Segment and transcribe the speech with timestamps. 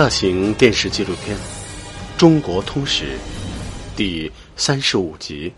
[0.00, 1.36] 大型电视纪录片
[2.16, 3.04] 《中国通史》
[3.94, 5.52] 第三十五集：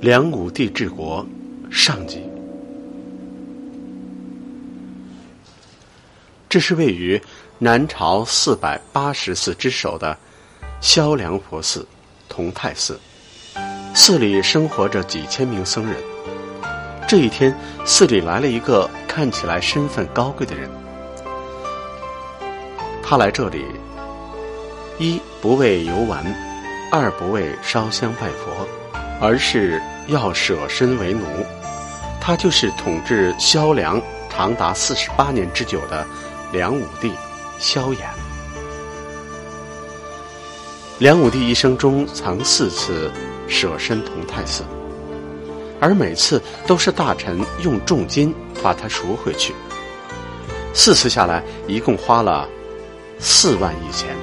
[0.00, 1.26] 梁武帝治国
[1.70, 2.22] 上集。
[6.48, 7.20] 这是位于
[7.58, 10.16] 南朝四百八十寺之首的
[10.80, 11.86] 萧梁佛寺
[12.30, 12.98] 同泰寺，
[13.94, 16.11] 寺里生活着几千名僧人。
[17.12, 18.88] 这一天，寺里来了一个。
[19.06, 20.70] 看起来身份高贵的人，
[23.02, 23.66] 他来这里，
[24.98, 26.24] 一不为游玩，
[26.90, 28.66] 二不为烧香拜佛，
[29.20, 31.26] 而是要舍身为奴。
[32.18, 34.00] 他就是统治萧梁
[34.30, 36.06] 长达四十八年之久的
[36.50, 37.12] 梁武帝
[37.58, 37.98] 萧衍。
[40.98, 43.12] 梁武帝一生中曾四次
[43.46, 44.64] 舍身同泰寺。
[45.82, 48.32] 而每次都是大臣用重金
[48.62, 49.52] 把他赎回去，
[50.72, 52.48] 四次下来一共花了
[53.18, 54.16] 四万亿钱。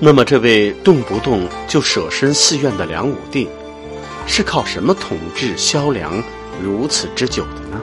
[0.00, 3.46] 那么，这位动不动就舍身寺院的梁武帝，
[4.26, 6.24] 是靠什么统治萧梁
[6.62, 7.78] 如此之久的呢？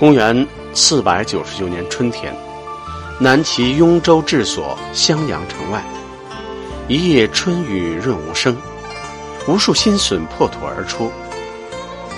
[0.00, 2.36] 公元四百九十九年春天，
[3.20, 5.80] 南齐雍州治所襄阳城外，
[6.88, 8.56] 一夜春雨润无声。
[9.48, 11.10] 无数新笋破土而出，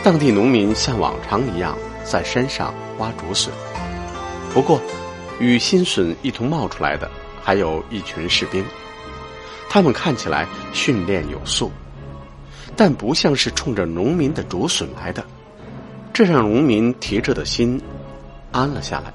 [0.02, 3.52] 当地农民像往常一样在山上挖竹笋。
[4.52, 4.80] 不过，
[5.38, 7.10] 与新笋一同冒出来的
[7.42, 8.64] 还有一群士兵，
[9.70, 11.70] 他们看起来训练有素，
[12.76, 15.24] 但不像是冲着农民的竹笋来的，
[16.12, 17.80] 这让农民提着的心
[18.50, 19.12] 安了下来。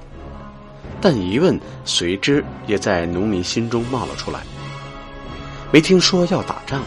[1.00, 4.40] 但疑问随之也在农民心中冒了出来：
[5.70, 6.82] 没听说要打仗。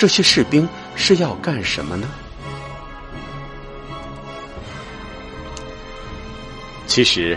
[0.00, 2.08] 这些士兵是要干什么呢？
[6.86, 7.36] 其实，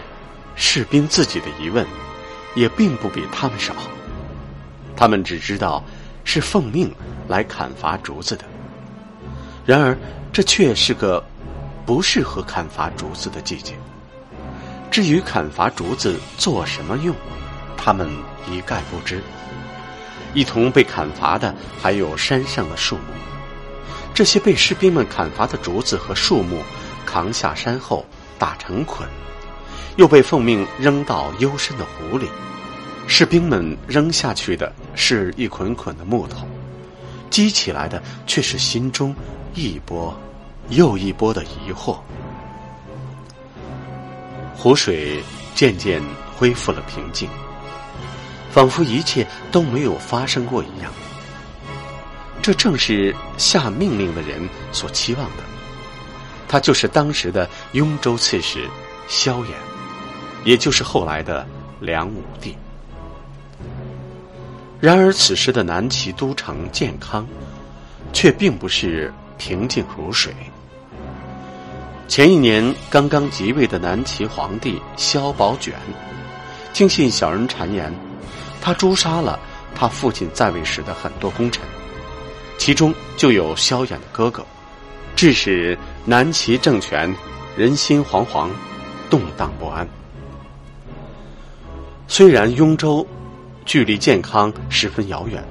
[0.55, 1.85] 士兵自己的疑问
[2.55, 3.75] 也并不比他们少。
[4.95, 5.83] 他们只知道
[6.23, 6.89] 是奉命
[7.27, 8.45] 来砍伐竹子的。
[9.65, 9.97] 然而，
[10.31, 11.21] 这却是个
[11.85, 13.73] 不适合砍伐竹子的季节。
[14.89, 17.13] 至于砍伐竹子做什么用，
[17.75, 18.09] 他们
[18.49, 19.21] 一概不知。
[20.33, 23.13] 一同被砍伐的还有山上的树木，
[24.13, 26.61] 这些被士兵们砍伐的竹子和树木
[27.05, 28.05] 扛下山后
[28.39, 29.07] 打成捆，
[29.95, 32.27] 又被奉命扔到幽深的湖里。
[33.05, 36.47] 士兵们扔下去的是一捆捆的木头，
[37.29, 39.13] 积起来的却是心中
[39.53, 40.17] 一波
[40.69, 41.97] 又一波的疑惑。
[44.55, 45.21] 湖水
[45.53, 46.01] 渐渐
[46.37, 47.29] 恢复了平静。
[48.53, 50.93] 仿佛一切都没有发生过一样。
[52.39, 55.43] 这正是下命令的人所期望的。
[56.47, 58.69] 他就是当时的雍州刺史
[59.07, 59.47] 萧衍，
[60.43, 61.47] 也就是后来的
[61.79, 62.55] 梁武帝。
[64.79, 67.25] 然而，此时的南齐都城建康，
[68.11, 70.31] 却并不是平静如水。
[72.07, 75.73] 前一年刚刚即位的南齐皇帝萧宝卷，
[76.73, 77.91] 听信小人谗言。
[78.63, 79.37] 他诛杀了
[79.75, 81.61] 他父亲在位时的很多功臣，
[82.57, 84.41] 其中就有萧衍的哥哥，
[85.17, 87.13] 致使南齐政权
[87.57, 88.47] 人心惶惶，
[89.09, 89.85] 动荡不安。
[92.07, 93.05] 虽然雍州
[93.65, 95.43] 距离健康十分遥远，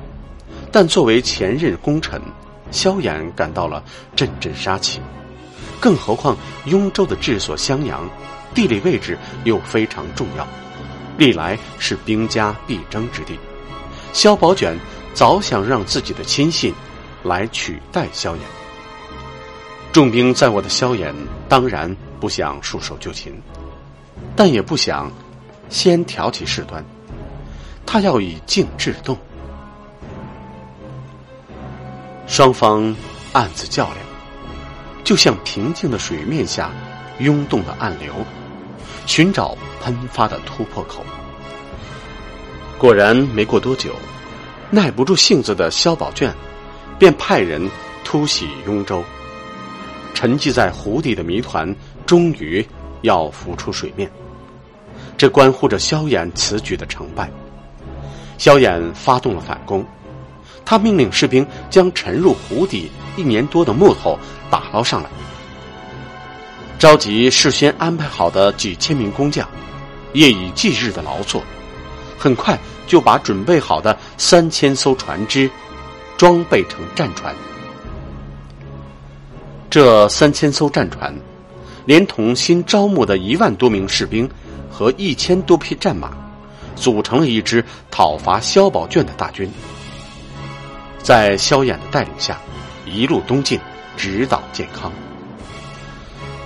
[0.73, 2.19] 但作为前任功臣，
[2.71, 3.85] 萧衍感到了
[4.17, 5.03] 阵阵杀气。
[5.79, 6.35] 更何况
[6.65, 8.09] 雍州的治所襄阳，
[8.55, 10.49] 地理位置又非常重要。
[11.23, 13.39] 历来是兵家必争之地，
[14.13, 14.77] 萧宝卷
[15.15, 16.75] 早想让自己的亲信
[17.23, 18.39] 来取代萧衍。
[19.93, 21.15] 重兵在握的萧衍
[21.49, 23.41] 当然不想束手就擒，
[24.35, 25.13] 但也不想
[25.69, 26.85] 先挑起事端，
[27.87, 29.17] 他要以静制动。
[32.27, 32.93] 双方
[33.33, 33.99] 暗自较量，
[35.05, 36.73] 就像平静的水面下
[37.21, 38.13] 涌动的暗流。
[39.07, 41.05] 寻找喷发的突破口。
[42.79, 43.93] 果然，没过多久，
[44.71, 46.35] 耐不住性子的萧宝卷
[46.99, 47.71] 便派人
[48.05, 49.03] 突袭雍州。
[50.15, 51.75] 沉寂在湖底的谜团
[52.07, 52.65] 终于
[53.03, 54.11] 要浮出水面，
[55.17, 57.31] 这关乎着萧衍此举的成败。
[58.39, 59.85] 萧衍发动了反攻，
[60.65, 64.19] 他命令士兵将沉入湖底一年多的木头
[64.51, 65.09] 打捞上来。
[66.83, 69.49] 召集事先安排好的几千名工匠，
[70.15, 71.41] 夜以继日的劳作，
[72.19, 72.59] 很快
[72.89, 75.49] 就把准备好的三千艘船只
[76.17, 77.33] 装备成战船。
[79.71, 81.17] 这三千艘战船
[81.85, 84.29] 连同新招募的一万多名士兵
[84.69, 86.11] 和一千多匹战马，
[86.75, 89.49] 组成了一支讨伐萧宝卷的大军。
[91.01, 92.41] 在萧衍的带领下，
[92.85, 93.61] 一路东进，
[93.97, 94.91] 直捣建康。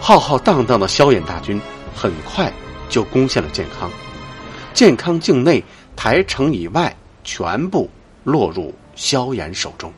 [0.08, 1.60] 浩浩荡荡的萧衍大军
[1.92, 2.52] 很快
[2.88, 3.90] 就攻陷了建康，
[4.72, 5.60] 建康境内
[5.96, 7.90] 台城以外全部
[8.22, 9.92] 落入萧衍手中。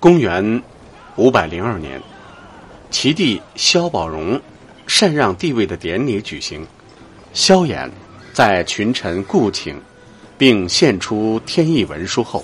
[0.00, 0.62] 公元
[1.16, 2.00] 五百零二年，
[2.90, 4.40] 齐帝萧宝融
[4.86, 6.66] 禅让帝位的典礼举行。
[7.34, 7.90] 萧衍
[8.32, 9.78] 在群臣顾请，
[10.38, 12.42] 并献出天意文书后，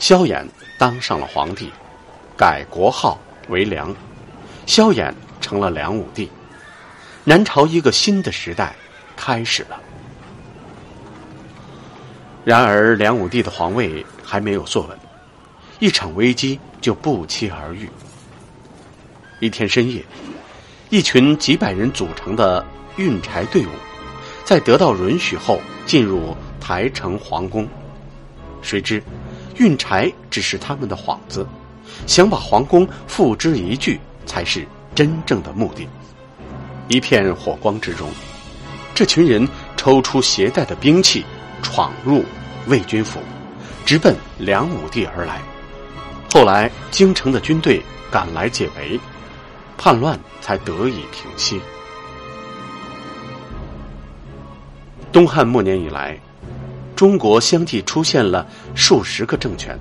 [0.00, 0.44] 萧衍
[0.76, 1.70] 当上了皇帝，
[2.36, 3.18] 改国号
[3.48, 3.94] 为梁，
[4.66, 6.30] 萧衍成了梁武帝。
[7.24, 8.76] 南朝一个新的时代
[9.16, 9.80] 开始了。
[12.44, 14.98] 然而，梁武帝的皇位还没有坐稳。
[15.78, 17.90] 一场危机就不期而遇。
[19.40, 20.04] 一天深夜，
[20.88, 22.64] 一群几百人组成的
[22.96, 23.70] 运柴队伍，
[24.44, 27.66] 在得到允许后进入台城皇宫。
[28.62, 29.02] 谁知，
[29.56, 31.46] 运柴只是他们的幌子，
[32.06, 35.88] 想把皇宫付之一炬才是真正的目的。
[36.88, 38.08] 一片火光之中，
[38.94, 39.46] 这群人
[39.76, 41.24] 抽出携带的兵器，
[41.62, 42.24] 闯入
[42.66, 43.20] 魏军府，
[43.84, 45.40] 直奔梁武帝而来。
[46.32, 49.00] 后来，京城的军队赶来解围，
[49.76, 51.60] 叛乱才得以平息。
[55.10, 56.18] 东汉末年以来，
[56.94, 59.78] 中国相继出现了数十个政权，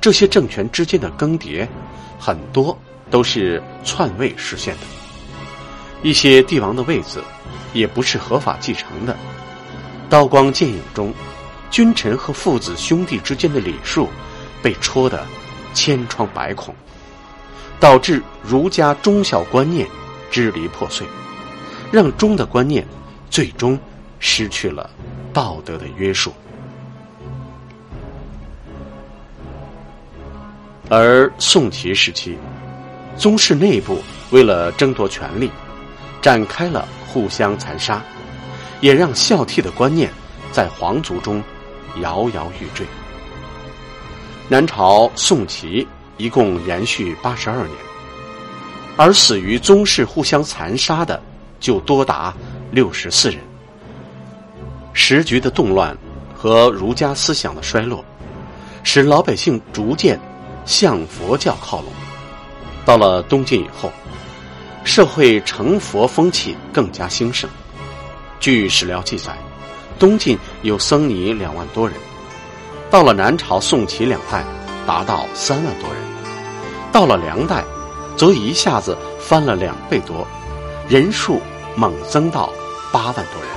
[0.00, 1.66] 这些政权之间的更迭，
[2.18, 2.76] 很多
[3.10, 4.80] 都是篡位实现的。
[6.02, 7.22] 一些帝王的位子，
[7.72, 9.16] 也不是合法继承的。
[10.08, 11.12] 刀光剑影中，
[11.70, 14.08] 君臣和父子兄弟之间的礼数，
[14.62, 15.26] 被戳的。
[15.74, 16.74] 千疮百孔，
[17.78, 19.86] 导致儒家忠孝观念
[20.28, 21.06] 支离破碎，
[21.92, 22.84] 让忠的观念
[23.30, 23.78] 最终
[24.18, 24.90] 失去了
[25.32, 26.32] 道德的约束。
[30.90, 32.38] 而宋齐时期，
[33.16, 35.50] 宗室内部为了争夺权力，
[36.22, 38.02] 展开了互相残杀，
[38.80, 40.10] 也让孝悌的观念
[40.50, 41.42] 在皇族中
[42.00, 42.86] 摇摇欲坠。
[44.48, 45.86] 南朝宋齐
[46.16, 47.76] 一共延续八十二年，
[48.96, 51.22] 而死于宗室互相残杀的
[51.60, 52.32] 就多达
[52.70, 53.38] 六十四人。
[54.94, 55.94] 时局的动乱
[56.34, 58.02] 和儒家思想的衰落，
[58.82, 60.18] 使老百姓逐渐
[60.68, 61.90] 向佛教靠拢。
[62.84, 63.90] 到了东晋以后，
[64.84, 67.48] 社会成佛风气更加兴盛。
[68.38, 69.36] 据史料记载，
[69.98, 71.96] 东晋有僧尼两万多人。
[72.90, 74.44] 到了南朝宋齐两代，
[74.86, 76.02] 达到三万多人；
[76.92, 77.64] 到了梁代，
[78.14, 80.26] 则一下子翻了两倍多，
[80.86, 81.40] 人数
[81.76, 82.52] 猛增到
[82.92, 83.48] 八万多人。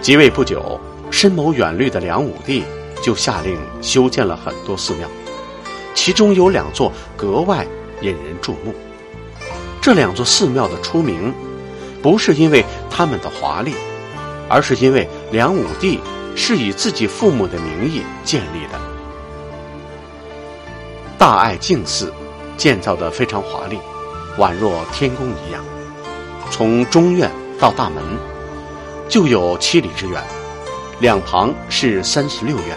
[0.00, 2.64] 即位不久，深谋远虑的梁武帝
[3.04, 5.06] 就下令修建了很多寺庙，
[5.92, 7.66] 其中有两座格外
[8.00, 8.74] 引人注目。
[9.82, 11.34] 这两座寺庙的出名，
[12.02, 13.74] 不是因为他们的华丽，
[14.48, 16.00] 而是因为梁武帝。
[16.36, 18.80] 是以自己父母的名义建立的。
[21.16, 22.12] 大爱净寺
[22.56, 23.78] 建造的非常华丽，
[24.36, 25.64] 宛若天宫一样。
[26.50, 27.30] 从中院
[27.60, 28.02] 到大门
[29.08, 30.20] 就有七里之远，
[30.98, 32.76] 两旁是三十六院，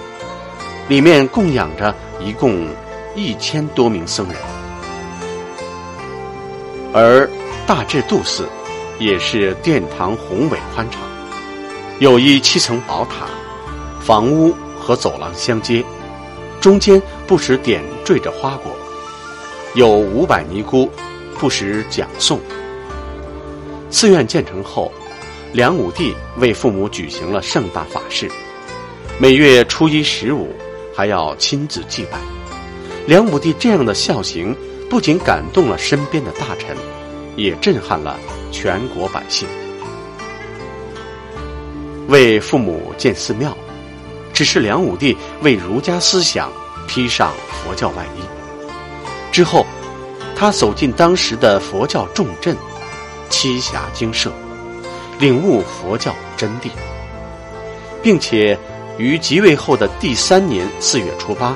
[0.88, 2.68] 里面供养着一共
[3.16, 4.36] 一千多名僧人。
[6.94, 7.30] 而
[7.66, 8.48] 大智度寺
[9.00, 11.02] 也是殿堂宏伟宽敞，
[12.00, 13.28] 有一七层宝塔。
[14.00, 15.84] 房屋和走廊相接，
[16.62, 18.72] 中间不时点缀着花果，
[19.76, 20.90] 有五百尼姑
[21.38, 22.40] 不时讲诵。
[23.90, 24.90] 寺院建成后，
[25.52, 28.32] 梁武帝为父母举行了盛大法事，
[29.20, 30.56] 每月初一、十五
[30.98, 32.18] 还要亲自祭拜。
[33.06, 34.56] 梁武帝这样的孝行，
[34.90, 36.76] 不仅感动了身边的大臣，
[37.36, 38.18] 也震撼了
[38.52, 39.48] 全国百姓。
[42.08, 43.56] 为父母建寺庙。
[44.34, 46.52] 只是梁武帝为儒家思想
[46.88, 48.22] 披上佛教外衣
[49.32, 49.66] 之后，
[50.36, 52.56] 他走进当时的佛教重镇
[53.32, 54.32] 栖霞精舍，
[55.20, 56.70] 领悟佛教真谛，
[58.04, 58.56] 并且
[58.98, 61.56] 于即位后的第三年四月初八，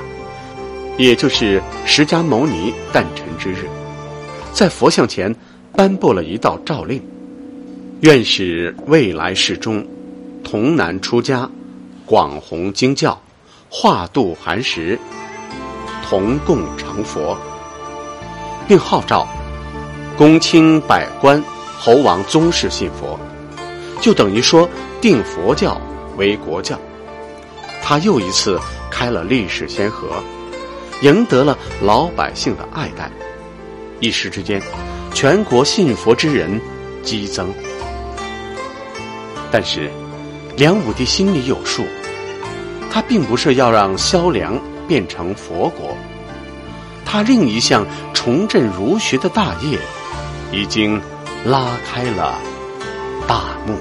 [0.98, 3.68] 也就是释迦牟尼诞辰之日，
[4.54, 5.36] 在佛像前
[5.76, 7.02] 颁布了一道诏令：
[8.02, 9.86] 愿使未来世中
[10.44, 11.50] 童男出家。
[12.04, 13.22] 广弘经教，
[13.70, 15.00] 化度寒食，
[16.04, 17.38] 同共成佛，
[18.68, 19.26] 并号召
[20.18, 21.42] 公卿百官、
[21.80, 23.18] 侯王宗室信佛，
[24.02, 24.70] 就等于说
[25.00, 25.80] 定佛教
[26.18, 26.78] 为国教。
[27.92, 28.58] 他又一次
[28.90, 30.24] 开了历史先河，
[31.02, 33.12] 赢得了老百姓的爱戴，
[34.00, 34.62] 一时之间，
[35.14, 36.58] 全国信佛之人
[37.04, 37.54] 激增。
[39.52, 39.92] 但是，
[40.56, 41.84] 梁武帝心里有数，
[42.90, 44.58] 他并不是要让萧梁
[44.88, 45.94] 变成佛国，
[47.04, 49.78] 他另一项重振儒学的大业，
[50.54, 50.98] 已经
[51.44, 52.40] 拉开了
[53.28, 53.78] 大幕。